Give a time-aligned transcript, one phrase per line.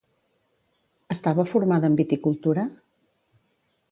[1.15, 2.63] Estava formada en viticultura?